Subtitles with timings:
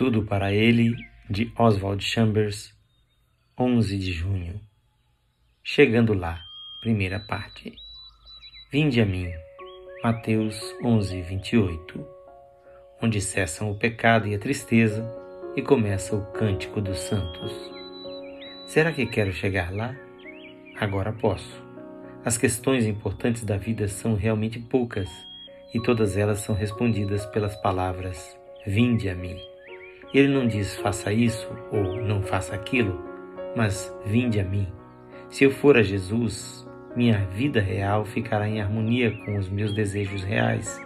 [0.00, 0.96] Tudo para ele,
[1.28, 2.74] de Oswald Chambers,
[3.58, 4.58] 11 de junho.
[5.62, 6.40] Chegando lá,
[6.80, 7.74] primeira parte.
[8.72, 9.30] Vinde a mim,
[10.02, 12.06] Mateus 11, 28,
[13.02, 15.06] onde cessam o pecado e a tristeza
[15.54, 17.52] e começa o cântico dos santos.
[18.68, 19.94] Será que quero chegar lá?
[20.78, 21.62] Agora posso.
[22.24, 25.10] As questões importantes da vida são realmente poucas
[25.74, 28.34] e todas elas são respondidas pelas palavras:
[28.66, 29.49] Vinde a mim.
[30.12, 33.00] Ele não diz faça isso ou não faça aquilo,
[33.54, 34.66] mas vinde a mim.
[35.28, 40.24] Se eu for a Jesus, minha vida real ficará em harmonia com os meus desejos
[40.24, 40.80] reais.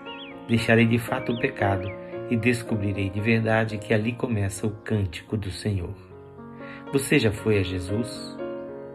[0.46, 1.90] Deixarei de fato o pecado
[2.28, 5.94] e descobrirei de verdade que ali começa o cântico do Senhor.
[6.92, 8.36] Você já foi a Jesus?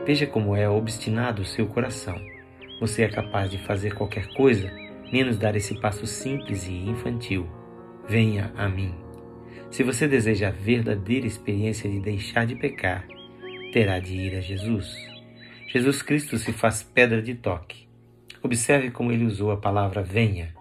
[0.05, 2.19] Veja como é obstinado o seu coração.
[2.79, 4.71] Você é capaz de fazer qualquer coisa,
[5.11, 7.47] menos dar esse passo simples e infantil.
[8.07, 9.08] Venha a mim.
[9.71, 13.07] Se você deseja a verdadeira experiência de deixar de pecar,
[13.71, 14.95] terá de ir a Jesus.
[15.67, 17.87] Jesus Cristo se faz pedra de toque.
[18.41, 20.53] Observe como ele usou a palavra venha.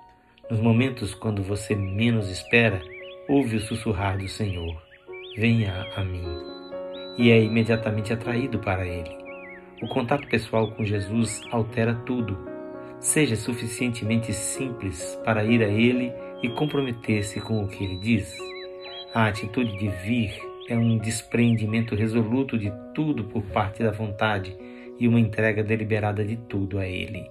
[0.51, 2.83] Nos momentos quando você menos espera,
[3.29, 4.83] ouve o sussurrar do Senhor:
[5.37, 6.25] Venha a mim.
[7.17, 9.11] E é imediatamente atraído para ele.
[9.81, 12.37] O contato pessoal com Jesus altera tudo.
[12.99, 18.37] Seja suficientemente simples para ir a Ele e comprometer-se com o que Ele diz.
[19.15, 24.55] A atitude de vir é um desprendimento resoluto de tudo por parte da vontade
[24.99, 27.31] e uma entrega deliberada de tudo a Ele.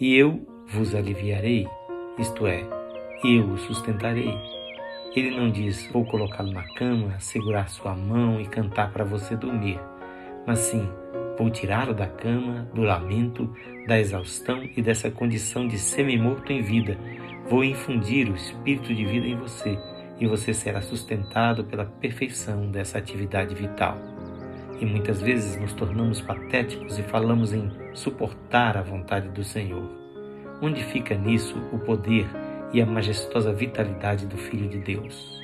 [0.00, 1.66] E eu vos aliviarei,
[2.18, 2.64] isto é,
[3.24, 4.32] eu o sustentarei.
[5.16, 9.80] Ele não diz, vou colocá-lo na cama, segurar sua mão e cantar para você dormir,
[10.46, 10.88] mas sim,
[11.38, 13.52] Vou tirá-lo da cama, do lamento,
[13.88, 16.96] da exaustão e dessa condição de semi-morto em vida.
[17.48, 19.78] Vou infundir o espírito de vida em você
[20.22, 23.98] e você será sustentado pela perfeição dessa atividade vital.
[24.80, 29.90] E muitas vezes nos tornamos patéticos e falamos em suportar a vontade do Senhor.
[30.62, 32.24] Onde fica nisso o poder
[32.72, 35.40] e a majestosa vitalidade do Filho de Deus?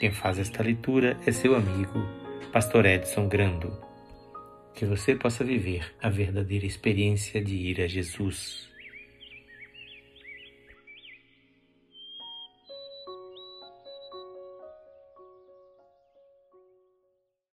[0.00, 2.08] Quem faz esta leitura é seu amigo,
[2.50, 3.84] Pastor Edson Grando
[4.74, 8.73] que você possa viver a verdadeira experiência de ir a Jesus.